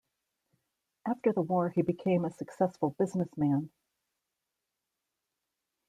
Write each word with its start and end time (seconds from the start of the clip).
After 1.05 1.31
the 1.31 1.43
war, 1.43 1.69
he 1.69 1.83
became 1.83 2.25
a 2.25 2.31
successful 2.31 2.89
businessman. 2.97 3.69